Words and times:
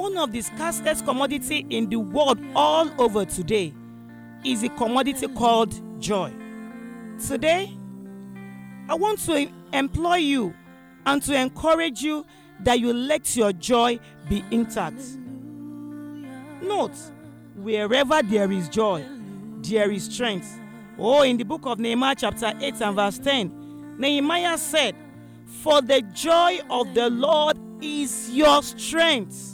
one 0.00 0.16
of 0.16 0.32
the 0.32 0.40
scarcest 0.40 1.04
commodity 1.04 1.66
in 1.68 1.86
the 1.90 1.96
world 1.96 2.40
all 2.56 2.90
over 2.98 3.26
today 3.26 3.70
is 4.42 4.62
a 4.62 4.68
commodity 4.70 5.28
called 5.28 5.78
joy. 6.00 6.32
Today, 7.28 7.76
I 8.88 8.94
want 8.94 9.18
to 9.26 9.46
employ 9.74 10.14
you 10.16 10.54
and 11.04 11.22
to 11.24 11.34
encourage 11.34 12.00
you 12.00 12.24
that 12.60 12.80
you 12.80 12.94
let 12.94 13.36
your 13.36 13.52
joy 13.52 14.00
be 14.26 14.42
intact. 14.50 15.02
Note, 16.62 16.96
wherever 17.56 18.22
there 18.22 18.50
is 18.50 18.70
joy, 18.70 19.04
there 19.60 19.90
is 19.90 20.06
strength. 20.06 20.58
Oh, 20.98 21.20
in 21.20 21.36
the 21.36 21.44
book 21.44 21.66
of 21.66 21.78
Nehemiah, 21.78 22.14
chapter 22.16 22.54
8 22.58 22.80
and 22.80 22.96
verse 22.96 23.18
10, 23.18 23.96
Nehemiah 23.98 24.56
said, 24.56 24.96
For 25.44 25.82
the 25.82 26.00
joy 26.14 26.60
of 26.70 26.94
the 26.94 27.10
Lord 27.10 27.58
is 27.82 28.30
your 28.30 28.62
strength. 28.62 29.49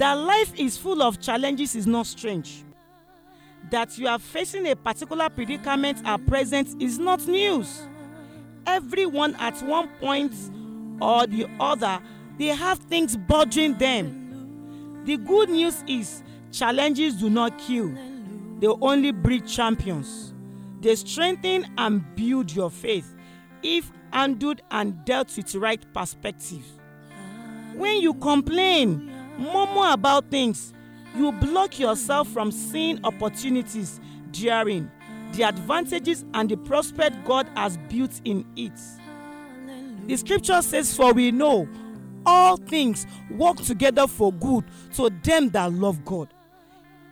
That 0.00 0.14
life 0.14 0.58
is 0.58 0.78
full 0.78 1.02
of 1.02 1.20
challenges 1.20 1.76
is 1.76 1.86
not 1.86 2.06
strange. 2.06 2.64
That 3.70 3.98
you 3.98 4.08
are 4.08 4.18
facing 4.18 4.66
a 4.66 4.74
particular 4.74 5.28
predicament 5.28 6.00
at 6.06 6.26
present 6.26 6.80
is 6.80 6.98
not 6.98 7.26
news. 7.26 7.86
Everyone 8.66 9.34
at 9.34 9.60
one 9.62 9.88
point 10.00 10.32
or 11.02 11.26
the 11.26 11.46
other, 11.60 12.00
they 12.38 12.46
have 12.46 12.78
things 12.78 13.14
bothering 13.14 13.76
them. 13.76 15.02
The 15.04 15.18
good 15.18 15.50
news 15.50 15.84
is 15.86 16.22
challenges 16.50 17.16
do 17.16 17.28
not 17.28 17.58
kill, 17.58 17.92
they 18.58 18.68
only 18.68 19.12
breed 19.12 19.46
champions. 19.46 20.32
They 20.80 20.94
strengthen 20.96 21.66
and 21.76 22.02
build 22.16 22.50
your 22.52 22.70
faith 22.70 23.14
if 23.62 23.92
handled 24.14 24.62
and 24.70 25.04
dealt 25.04 25.36
with 25.36 25.54
right 25.56 25.84
perspective. 25.92 26.64
When 27.74 28.00
you 28.00 28.14
complain, 28.14 29.09
murmur 29.40 29.92
about 29.92 30.30
things, 30.30 30.72
you 31.16 31.32
block 31.32 31.78
yourself 31.78 32.28
from 32.28 32.52
seeing 32.52 33.00
opportunities 33.04 34.00
during 34.30 34.90
the 35.32 35.42
advantages 35.44 36.24
and 36.34 36.48
the 36.48 36.56
prospect 36.56 37.24
God 37.24 37.48
has 37.56 37.76
built 37.88 38.20
in 38.24 38.44
it. 38.56 38.78
The 40.06 40.16
scripture 40.16 40.60
says, 40.62 40.94
For 40.94 41.12
we 41.12 41.30
know 41.30 41.68
all 42.26 42.56
things 42.56 43.06
work 43.30 43.56
together 43.58 44.06
for 44.06 44.32
good 44.32 44.64
to 44.94 45.10
them 45.22 45.50
that 45.50 45.72
love 45.72 46.04
God. 46.04 46.28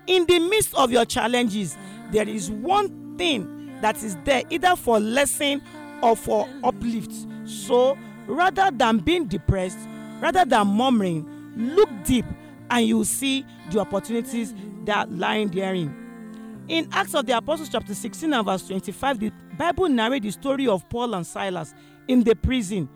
In 0.07 0.27
the 0.27 0.39
midst 0.39 0.75
of 0.75 0.91
your 0.91 1.05
challenges, 1.05 1.77
there 2.11 2.29
is 2.29 2.51
one 2.51 3.17
thing 3.17 3.79
that 3.81 4.03
is 4.03 4.17
there 4.25 4.43
either 4.51 4.75
for 4.77 4.99
lesson 4.99 5.63
or 6.03 6.17
for 6.17 6.49
uplift. 6.65 7.13
So 7.45 7.97
rather 8.27 8.71
than 8.73 8.99
being 8.99 9.27
depressed, 9.27 9.79
rather 10.21 10.45
than 10.45 10.67
murmuring, 10.69 11.38
look 11.59 11.91
deep 12.05 12.25
and 12.71 12.87
you 12.87 12.99
will 12.99 13.05
see 13.05 13.45
the 13.71 13.81
opportunities 13.81 14.55
that 14.85 15.11
lie 15.13 15.45
therein. 15.45 16.65
In 16.69 16.89
Acts 16.93 17.15
of 17.15 17.27
the 17.27 17.37
Apostles, 17.37 17.69
chapter 17.71 17.95
16 17.95 18.33
and 18.33 18.45
verse 18.45 18.67
25, 18.67 19.21
the 19.21 19.33
Bible 19.59 19.89
narrates 19.89 20.25
the 20.27 20.33
story 20.33 20.67
of 20.69 20.89
Paul 20.89 21.15
and 21.15 21.27
Silas 21.27 21.75
in 22.07 22.23
the 22.23 22.37
prison. 22.37 22.89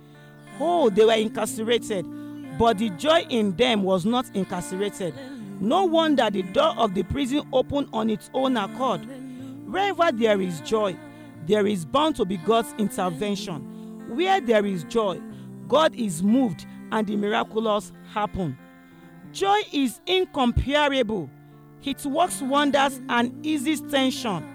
Oh, 0.60 0.90
they 0.90 1.04
were 1.04 1.14
incarcerated, 1.14 2.06
but 2.58 2.78
the 2.78 2.90
joy 2.90 3.26
in 3.30 3.56
them 3.56 3.82
was 3.82 4.04
not 4.04 4.26
incarcerated. 4.34 5.14
No 5.60 5.84
wonder 5.84 6.28
the 6.30 6.42
door 6.42 6.74
of 6.76 6.94
the 6.94 7.02
prison 7.02 7.48
opened 7.52 7.88
on 7.92 8.10
its 8.10 8.30
own 8.34 8.56
accord. 8.56 9.00
Wherever 9.66 10.12
there 10.12 10.40
is 10.40 10.60
joy, 10.60 10.96
there 11.46 11.66
is 11.66 11.84
bound 11.84 12.16
to 12.16 12.24
be 12.24 12.36
God's 12.36 12.74
intervention. 12.78 14.14
Where 14.14 14.40
there 14.40 14.66
is 14.66 14.84
joy, 14.84 15.20
God 15.66 15.94
is 15.94 16.22
moved 16.22 16.66
and 16.92 17.06
the 17.06 17.16
miraculous 17.16 17.90
happen. 18.12 18.56
Joy 19.32 19.62
is 19.72 20.00
incomparable. 20.06 21.28
It 21.82 22.04
works 22.04 22.40
wonders 22.40 23.00
and 23.08 23.44
eases 23.44 23.80
tension. 23.80 24.46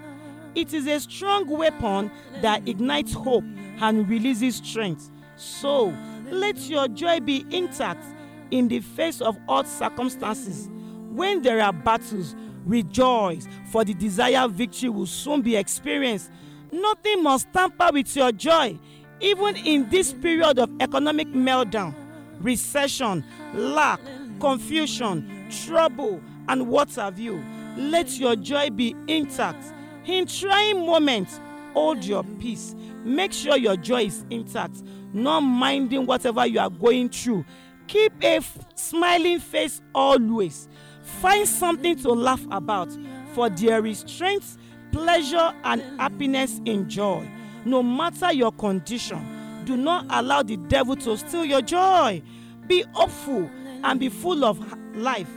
It 0.55 0.73
is 0.73 0.87
a 0.87 0.99
strong 0.99 1.47
weapon 1.49 2.09
that 2.41 2.67
ignites 2.67 3.13
hope 3.13 3.43
and 3.81 4.07
releases 4.07 4.55
strength. 4.57 5.11
So, 5.35 5.93
let 6.29 6.57
your 6.69 6.87
joy 6.87 7.19
be 7.19 7.45
intact 7.49 8.03
in 8.51 8.67
the 8.67 8.79
face 8.79 9.19
of 9.19 9.37
odd 9.49 9.67
circumstances. 9.67 10.69
When 11.11 11.41
there 11.41 11.61
are 11.61 11.73
battles, 11.73 12.35
rejoice, 12.65 13.47
for 13.71 13.83
the 13.83 13.93
desired 13.93 14.51
victory 14.51 14.89
will 14.89 15.05
soon 15.05 15.41
be 15.41 15.55
experienced. 15.55 16.31
Nothing 16.71 17.23
must 17.23 17.51
tamper 17.51 17.89
with 17.91 18.15
your 18.15 18.31
joy, 18.31 18.77
even 19.19 19.55
in 19.57 19.89
this 19.89 20.13
period 20.13 20.59
of 20.59 20.69
economic 20.79 21.27
meltdown, 21.29 21.95
recession, 22.39 23.23
lack, 23.53 23.99
confusion, 24.39 25.47
trouble, 25.65 26.21
and 26.47 26.67
what 26.67 26.93
have 26.95 27.19
you. 27.19 27.43
Let 27.77 28.17
your 28.17 28.35
joy 28.35 28.69
be 28.69 28.95
intact. 29.07 29.63
In 30.05 30.25
trying 30.25 30.85
moments, 30.85 31.39
hold 31.73 32.03
your 32.03 32.23
peace. 32.39 32.75
Make 33.03 33.33
sure 33.33 33.57
your 33.57 33.75
joy 33.77 34.05
is 34.05 34.25
intact, 34.29 34.83
not 35.13 35.41
minding 35.41 36.05
whatever 36.05 36.45
you 36.45 36.59
are 36.59 36.69
going 36.69 37.09
through. 37.09 37.45
Keep 37.87 38.23
a 38.23 38.37
f- 38.37 38.57
smiling 38.75 39.39
face 39.39 39.81
always. 39.93 40.67
Find 41.03 41.47
something 41.47 41.95
to 41.97 42.09
laugh 42.09 42.45
about, 42.51 42.89
for 43.33 43.49
there 43.49 43.85
is 43.85 43.99
strength, 43.99 44.57
pleasure, 44.91 45.53
and 45.63 45.81
happiness 45.99 46.59
in 46.65 46.89
joy. 46.89 47.27
No 47.63 47.81
matter 47.83 48.33
your 48.33 48.51
condition, 48.51 49.25
do 49.67 49.75
not 49.77 50.05
allow 50.09 50.41
the 50.41 50.55
devil 50.55 50.95
to 50.95 51.17
steal 51.17 51.43
your 51.43 51.61
joy. 51.61 52.23
Be 52.67 52.85
hopeful 52.93 53.49
and 53.83 53.99
be 53.99 54.07
full 54.09 54.45
of 54.45 54.59
life 54.95 55.29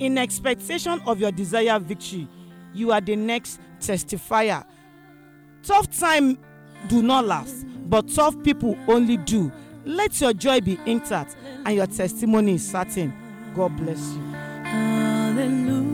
in 0.00 0.18
expectation 0.18 1.00
of 1.06 1.20
your 1.20 1.30
desired 1.30 1.82
victory. 1.84 2.28
You 2.74 2.90
are 2.90 3.00
the 3.00 3.14
next 3.14 3.60
testifier. 3.80 4.64
Tough 5.62 5.88
time 5.96 6.36
do 6.88 7.02
not 7.02 7.24
last, 7.24 7.64
but 7.88 8.08
tough 8.12 8.34
people 8.42 8.76
only 8.88 9.16
do. 9.16 9.52
Let 9.84 10.20
your 10.20 10.32
joy 10.32 10.60
be 10.60 10.76
intact 10.86 11.36
and 11.64 11.76
your 11.76 11.86
testimony 11.86 12.54
is 12.54 12.68
certain. 12.68 13.14
God 13.54 13.76
bless 13.76 14.12
you. 14.14 14.22
Hallelujah. 14.64 15.92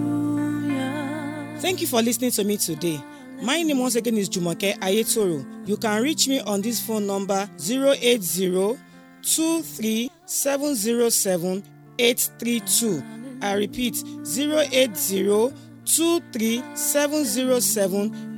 Thank 1.58 1.82
you 1.82 1.86
for 1.86 2.00
listening 2.00 2.30
to 2.30 2.44
me 2.44 2.56
today. 2.56 2.98
My 3.41 3.62
name 3.62 3.78
once 3.78 3.94
again 3.94 4.16
is 4.16 4.28
Jumoke 4.28 4.76
Ayetoro. 4.81 5.47
You 5.69 5.76
can 5.76 6.03
reach 6.03 6.26
me 6.26 6.41
on 6.41 6.60
this 6.60 6.84
phone 6.84 7.06
number 7.06 7.49
080 7.56 8.76
23 9.22 10.10
832. 11.99 13.03
I 13.41 13.53
repeat 13.54 14.03
080 14.26 15.53
23 15.84 16.62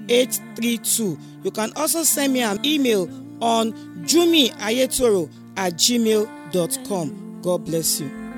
832. 0.09 1.19
You 1.45 1.51
can 1.51 1.73
also 1.77 2.03
send 2.03 2.35
me 2.35 2.43
an 2.43 2.65
email 2.65 3.09
on 3.41 3.73
jumiayetoro 4.05 5.31
at 5.57 5.73
gmail.com. 5.75 7.41
God 7.41 7.65
bless 7.65 8.01
you. 8.01 8.30